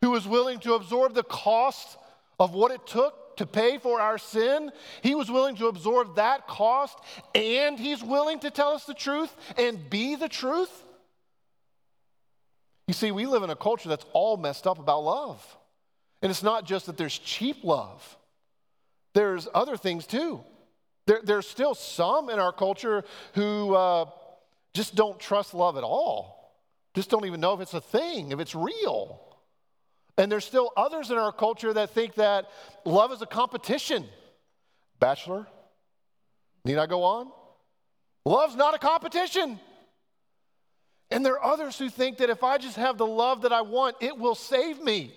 [0.00, 1.96] who was willing to absorb the cost
[2.40, 4.70] of what it took to pay for our sin?
[5.02, 6.98] He was willing to absorb that cost,
[7.34, 10.84] and he's willing to tell us the truth and be the truth.
[12.88, 15.56] You see, we live in a culture that's all messed up about love.
[16.20, 18.16] And it's not just that there's cheap love,
[19.14, 20.40] there's other things too.
[21.06, 23.74] There, there's still some in our culture who.
[23.74, 24.04] Uh,
[24.74, 26.54] just don't trust love at all.
[26.94, 29.20] Just don't even know if it's a thing, if it's real.
[30.18, 32.50] And there's still others in our culture that think that
[32.84, 34.06] love is a competition.
[35.00, 35.46] Bachelor,
[36.64, 37.30] need I go on?
[38.24, 39.58] Love's not a competition.
[41.10, 43.62] And there are others who think that if I just have the love that I
[43.62, 45.14] want, it will save me,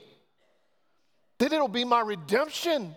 [1.39, 2.95] that it'll be my redemption.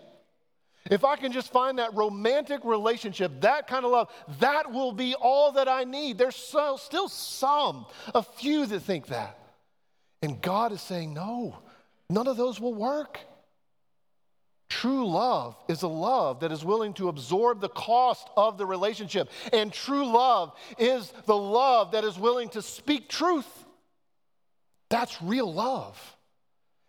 [0.89, 4.09] If I can just find that romantic relationship, that kind of love,
[4.39, 6.17] that will be all that I need.
[6.17, 7.85] There's so, still some,
[8.15, 9.37] a few that think that.
[10.21, 11.59] And God is saying, no,
[12.09, 13.19] none of those will work.
[14.69, 19.29] True love is a love that is willing to absorb the cost of the relationship.
[19.51, 23.47] And true love is the love that is willing to speak truth.
[24.89, 26.15] That's real love.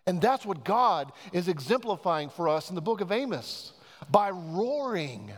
[0.06, 3.72] And that's what God is exemplifying for us in the book of Amos
[4.10, 5.30] by roaring,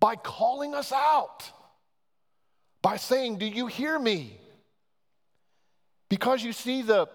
[0.00, 1.50] by calling us out,
[2.82, 4.38] by saying, Do you hear me?
[6.08, 7.08] Because you see the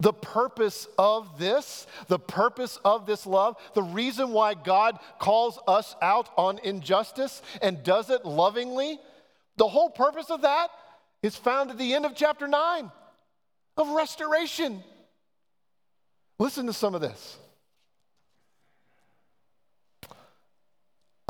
[0.00, 5.94] the purpose of this, the purpose of this love, the reason why God calls us
[6.02, 8.98] out on injustice and does it lovingly,
[9.56, 10.68] the whole purpose of that
[11.22, 12.90] is found at the end of chapter 9
[13.76, 14.82] of restoration.
[16.38, 17.36] Listen to some of this.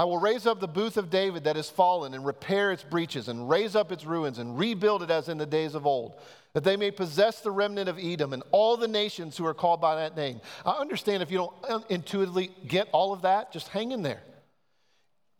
[0.00, 3.28] I will raise up the booth of David that is fallen and repair its breaches
[3.28, 6.14] and raise up its ruins and rebuild it as in the days of old,
[6.54, 9.78] that they may possess the remnant of Edom and all the nations who are called
[9.78, 10.40] by that name.
[10.64, 14.22] I understand if you don't intuitively get all of that, just hang in there.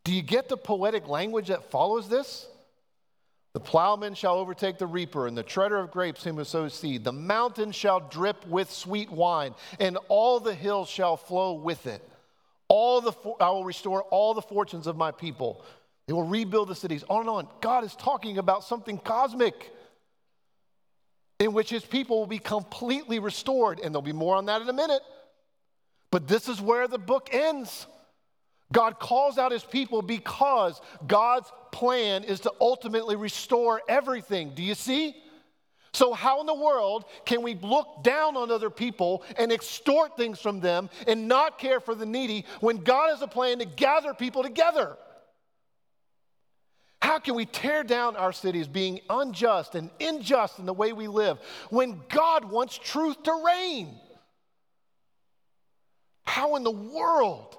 [0.03, 2.45] Do you get the poetic language that follows this?
[3.53, 7.03] The plowman shall overtake the reaper, and the treader of grapes him who sows seed.
[7.03, 12.07] The mountain shall drip with sweet wine, and all the hills shall flow with it.
[12.73, 15.61] All the, I will restore all the fortunes of my people.
[16.07, 17.47] They will rebuild the cities, on and on.
[17.59, 19.73] God is talking about something cosmic
[21.37, 23.81] in which his people will be completely restored.
[23.81, 25.01] And there'll be more on that in a minute.
[26.11, 27.87] But this is where the book ends.
[28.71, 34.53] God calls out his people because God's plan is to ultimately restore everything.
[34.55, 35.13] Do you see?
[35.93, 40.39] So, how in the world can we look down on other people and extort things
[40.39, 44.13] from them and not care for the needy when God has a plan to gather
[44.13, 44.97] people together?
[47.01, 51.07] How can we tear down our cities being unjust and unjust in the way we
[51.07, 53.99] live when God wants truth to reign?
[56.23, 57.57] How in the world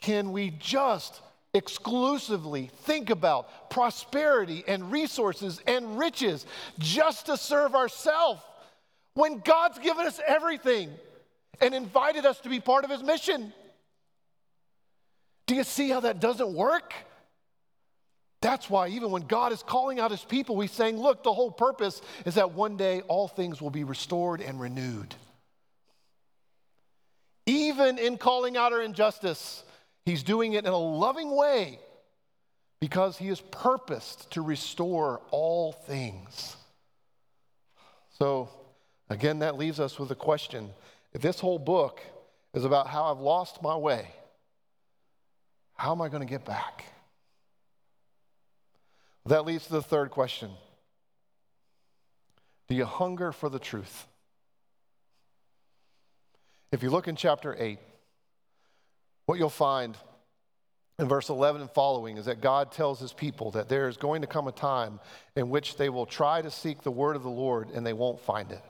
[0.00, 1.20] can we just
[1.54, 6.46] exclusively think about prosperity and resources and riches
[6.78, 8.40] just to serve ourselves
[9.14, 10.90] when God's given us everything
[11.60, 13.52] and invited us to be part of His mission.
[15.46, 16.94] Do you see how that doesn't work?
[18.40, 21.50] That's why, even when God is calling out His people, we saying, Look, the whole
[21.50, 25.14] purpose is that one day all things will be restored and renewed.
[27.46, 29.64] Even in calling out our injustice,
[30.10, 31.78] He's doing it in a loving way
[32.80, 36.56] because he has purposed to restore all things.
[38.18, 38.48] So,
[39.08, 40.70] again, that leaves us with a question.
[41.12, 42.00] If this whole book
[42.54, 44.08] is about how I've lost my way,
[45.76, 46.86] how am I going to get back?
[49.26, 50.50] That leads to the third question
[52.66, 54.08] Do you hunger for the truth?
[56.72, 57.78] If you look in chapter 8,
[59.30, 59.96] what you'll find
[60.98, 64.22] in verse 11 and following is that God tells his people that there is going
[64.22, 64.98] to come a time
[65.36, 68.18] in which they will try to seek the word of the Lord and they won't
[68.18, 68.60] find it.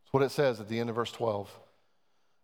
[0.00, 1.56] That's what it says at the end of verse 12.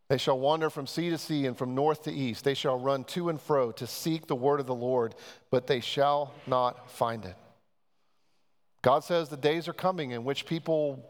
[0.08, 2.44] They shall wander from sea to sea and from north to east.
[2.44, 5.16] They shall run to and fro to seek the word of the Lord,
[5.50, 7.34] but they shall not find it.
[8.82, 11.04] God says the days are coming in which people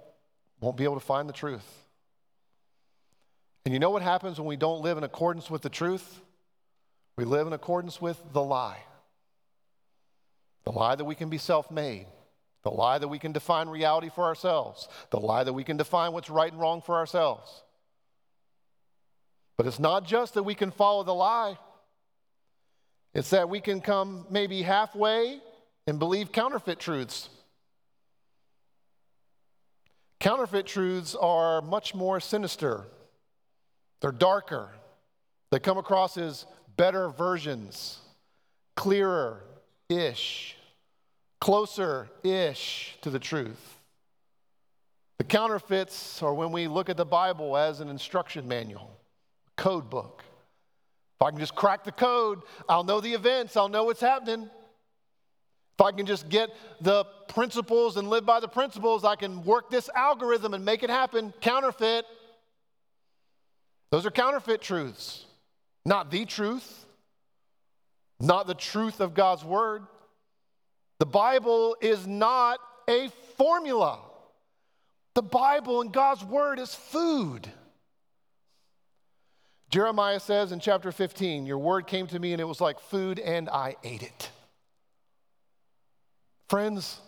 [0.62, 1.85] won't be able to find the truth.
[3.66, 6.20] And you know what happens when we don't live in accordance with the truth?
[7.16, 8.78] We live in accordance with the lie.
[10.64, 12.06] The lie that we can be self made,
[12.62, 16.12] the lie that we can define reality for ourselves, the lie that we can define
[16.12, 17.64] what's right and wrong for ourselves.
[19.56, 21.58] But it's not just that we can follow the lie,
[23.14, 25.40] it's that we can come maybe halfway
[25.88, 27.30] and believe counterfeit truths.
[30.20, 32.86] Counterfeit truths are much more sinister
[34.00, 34.70] they're darker.
[35.50, 37.98] They come across as better versions,
[38.76, 39.42] clearer
[39.88, 40.56] ish,
[41.40, 43.80] closer ish to the truth.
[45.18, 48.90] The counterfeits are when we look at the Bible as an instruction manual,
[49.46, 50.22] a code book.
[51.18, 54.50] If I can just crack the code, I'll know the events, I'll know what's happening.
[55.78, 59.70] If I can just get the principles and live by the principles, I can work
[59.70, 61.32] this algorithm and make it happen.
[61.40, 62.04] Counterfeit.
[63.96, 65.24] Those are counterfeit truths,
[65.86, 66.84] not the truth,
[68.20, 69.86] not the truth of God's word.
[70.98, 72.58] The Bible is not
[72.90, 74.00] a formula.
[75.14, 77.50] The Bible and God's word is food.
[79.70, 83.18] Jeremiah says in chapter 15, Your word came to me and it was like food,
[83.18, 84.30] and I ate it.
[86.50, 87.00] Friends,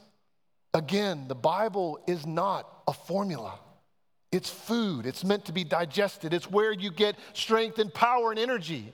[0.72, 3.58] again, the Bible is not a formula.
[4.30, 5.06] It's food.
[5.06, 6.34] It's meant to be digested.
[6.34, 8.92] It's where you get strength and power and energy.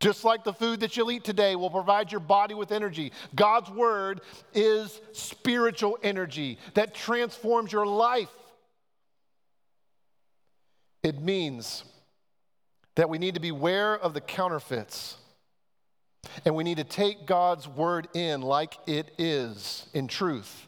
[0.00, 3.12] Just like the food that you'll eat today will provide your body with energy.
[3.34, 4.20] God's word
[4.52, 8.28] is spiritual energy that transforms your life.
[11.02, 11.84] It means
[12.96, 15.16] that we need to beware of the counterfeits
[16.44, 20.66] and we need to take God's word in like it is, in truth,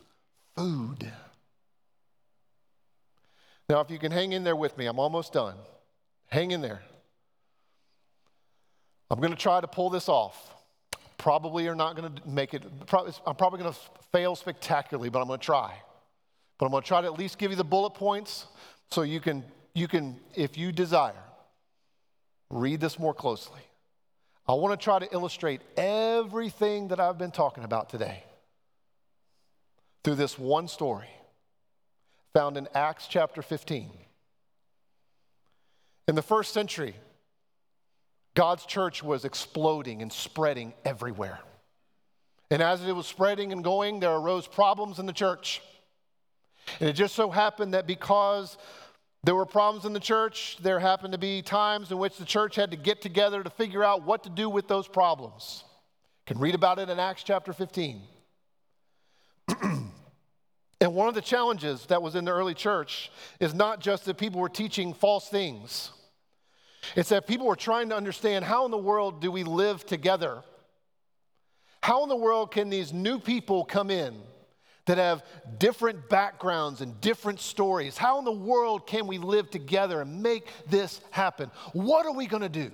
[0.54, 1.10] food.
[3.68, 5.56] Now, if you can hang in there with me, I'm almost done.
[6.28, 6.82] Hang in there.
[9.10, 10.54] I'm going to try to pull this off.
[11.18, 13.78] Probably are not going to make it, I'm probably going to
[14.12, 15.74] fail spectacularly, but I'm going to try.
[16.58, 18.46] But I'm going to try to at least give you the bullet points
[18.90, 19.44] so you can,
[19.74, 21.12] you can, if you desire,
[22.50, 23.60] read this more closely.
[24.48, 28.22] I want to try to illustrate everything that I've been talking about today
[30.04, 31.08] through this one story
[32.36, 33.90] found in Acts chapter 15.
[36.06, 36.94] In the first century,
[38.34, 41.38] God's church was exploding and spreading everywhere.
[42.50, 45.62] And as it was spreading and going, there arose problems in the church.
[46.78, 48.58] And it just so happened that because
[49.24, 50.58] there were problems in the church.
[50.60, 53.82] There happened to be times in which the church had to get together to figure
[53.82, 55.64] out what to do with those problems.
[56.28, 58.02] You can read about it in Acts chapter 15.
[60.80, 63.10] and one of the challenges that was in the early church
[63.40, 65.90] is not just that people were teaching false things,
[66.94, 70.42] it's that people were trying to understand how in the world do we live together?
[71.82, 74.14] How in the world can these new people come in?
[74.86, 75.24] that have
[75.58, 77.98] different backgrounds and different stories.
[77.98, 81.50] How in the world can we live together and make this happen?
[81.72, 82.70] What are we going to do?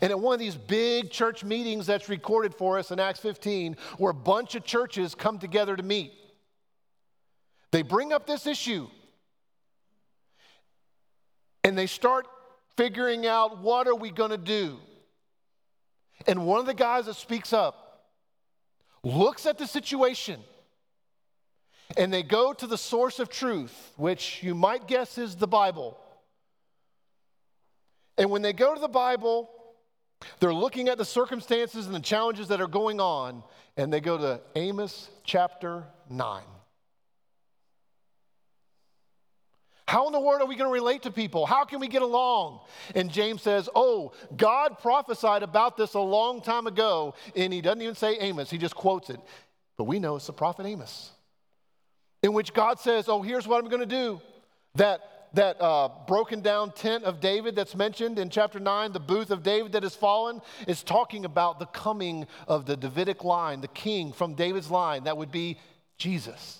[0.00, 3.76] And at one of these big church meetings that's recorded for us in Acts 15,
[3.98, 6.12] where a bunch of churches come together to meet,
[7.72, 8.88] they bring up this issue
[11.62, 12.26] and they start
[12.76, 14.78] figuring out what are we going to do.
[16.26, 18.06] And one of the guys that speaks up
[19.02, 20.40] looks at the situation
[21.96, 25.98] and they go to the source of truth, which you might guess is the Bible.
[28.16, 29.50] And when they go to the Bible,
[30.38, 33.42] they're looking at the circumstances and the challenges that are going on,
[33.76, 36.42] and they go to Amos chapter 9.
[39.90, 41.46] How in the world are we going to relate to people?
[41.46, 42.60] How can we get along?
[42.94, 47.82] And James says, Oh, God prophesied about this a long time ago, and he doesn't
[47.82, 49.18] even say Amos, he just quotes it.
[49.76, 51.10] But we know it's the prophet Amos
[52.22, 54.20] in which God says, Oh, here's what I'm going to do.
[54.76, 55.00] That,
[55.34, 59.42] that uh, broken down tent of David that's mentioned in chapter 9, the booth of
[59.42, 64.12] David that has fallen, is talking about the coming of the Davidic line, the king
[64.12, 65.02] from David's line.
[65.02, 65.58] That would be
[65.98, 66.59] Jesus.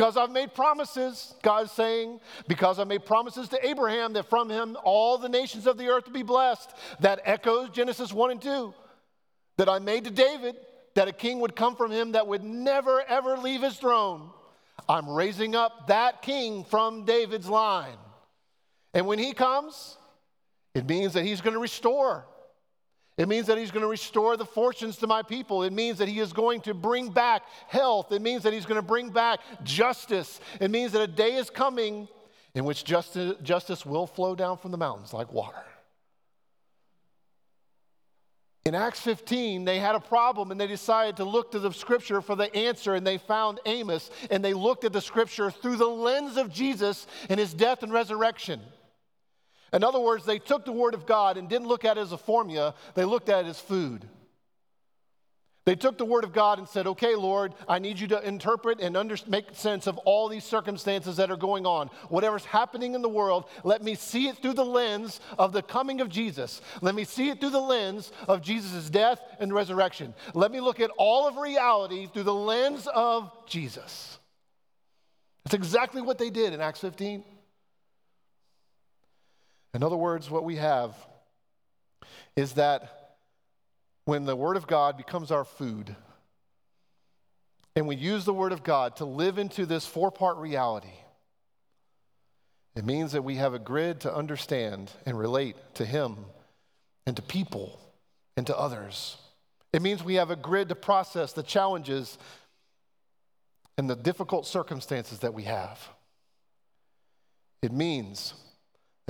[0.00, 4.48] Because I've made promises, God is saying, because I made promises to Abraham that from
[4.48, 6.70] him all the nations of the earth will be blessed.
[7.00, 8.72] That echoes Genesis 1 and 2.
[9.58, 10.56] That I made to David
[10.94, 14.30] that a king would come from him that would never, ever leave his throne.
[14.88, 17.98] I'm raising up that king from David's line.
[18.94, 19.98] And when he comes,
[20.74, 22.24] it means that he's going to restore.
[23.20, 25.62] It means that he's going to restore the fortunes to my people.
[25.62, 28.12] It means that he is going to bring back health.
[28.12, 30.40] It means that he's going to bring back justice.
[30.58, 32.08] It means that a day is coming
[32.54, 35.62] in which justice, justice will flow down from the mountains like water.
[38.64, 42.22] In Acts 15, they had a problem and they decided to look to the scripture
[42.22, 45.84] for the answer, and they found Amos and they looked at the scripture through the
[45.84, 48.62] lens of Jesus and his death and resurrection.
[49.72, 52.12] In other words, they took the word of God and didn't look at it as
[52.12, 54.06] a formula, they looked at it as food.
[55.66, 58.80] They took the word of God and said, Okay, Lord, I need you to interpret
[58.80, 61.88] and under- make sense of all these circumstances that are going on.
[62.08, 66.00] Whatever's happening in the world, let me see it through the lens of the coming
[66.00, 66.62] of Jesus.
[66.80, 70.14] Let me see it through the lens of Jesus' death and resurrection.
[70.34, 74.18] Let me look at all of reality through the lens of Jesus.
[75.44, 77.22] That's exactly what they did in Acts 15.
[79.74, 80.94] In other words, what we have
[82.36, 83.16] is that
[84.04, 85.94] when the Word of God becomes our food
[87.76, 90.92] and we use the Word of God to live into this four part reality,
[92.74, 96.16] it means that we have a grid to understand and relate to Him
[97.06, 97.80] and to people
[98.36, 99.16] and to others.
[99.72, 102.18] It means we have a grid to process the challenges
[103.78, 105.80] and the difficult circumstances that we have.
[107.62, 108.34] It means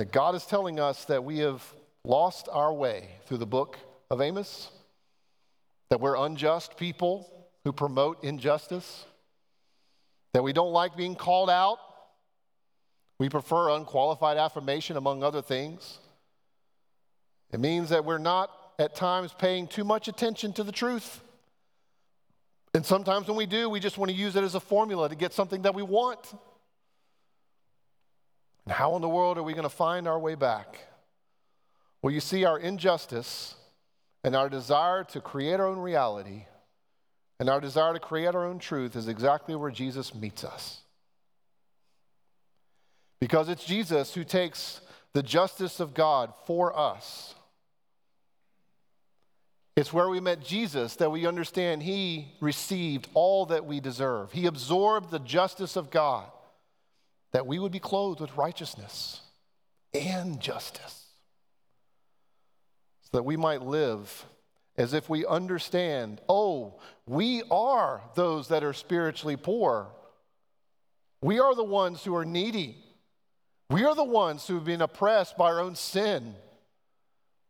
[0.01, 1.61] that God is telling us that we have
[2.03, 3.77] lost our way through the book
[4.09, 4.71] of Amos,
[5.91, 9.05] that we're unjust people who promote injustice,
[10.33, 11.77] that we don't like being called out.
[13.19, 15.99] We prefer unqualified affirmation, among other things.
[17.51, 18.49] It means that we're not
[18.79, 21.21] at times paying too much attention to the truth.
[22.73, 25.15] And sometimes when we do, we just want to use it as a formula to
[25.15, 26.33] get something that we want.
[28.65, 30.79] And how in the world are we going to find our way back?
[32.01, 33.55] Well, you see, our injustice
[34.23, 36.45] and our desire to create our own reality
[37.39, 40.81] and our desire to create our own truth is exactly where Jesus meets us.
[43.19, 44.81] Because it's Jesus who takes
[45.13, 47.35] the justice of God for us.
[49.75, 54.31] It's where we met Jesus that we understand he received all that we deserve.
[54.31, 56.29] He absorbed the justice of God
[57.31, 59.21] that we would be clothed with righteousness
[59.93, 61.05] and justice,
[63.01, 64.25] so that we might live
[64.77, 69.87] as if we understand oh, we are those that are spiritually poor.
[71.21, 72.77] We are the ones who are needy.
[73.69, 76.35] We are the ones who have been oppressed by our own sin,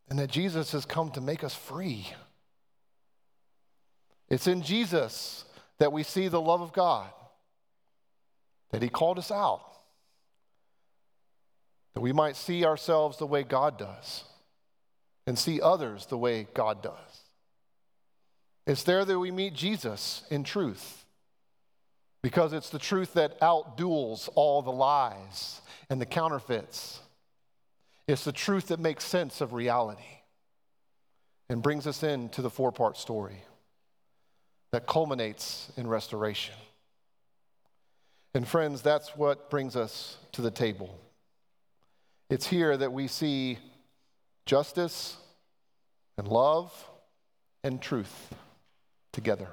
[0.10, 2.08] and that Jesus has come to make us free.
[4.30, 5.46] It's in Jesus
[5.80, 7.10] that we see the love of God,
[8.72, 9.62] that He called us out
[11.94, 14.24] that we might see ourselves the way God does
[15.28, 17.22] and see others the way God does.
[18.66, 21.06] It's there that we meet Jesus in truth
[22.22, 27.00] because it's the truth that outduels all the lies and the counterfeits.
[28.08, 30.02] It's the truth that makes sense of reality
[31.50, 33.44] and brings us into the four part story
[34.72, 36.56] that culminates in restoration.
[38.34, 40.98] And, friends, that's what brings us to the table.
[42.30, 43.58] It's here that we see
[44.46, 45.18] justice
[46.18, 46.74] and love
[47.64, 48.34] and truth
[49.12, 49.50] together.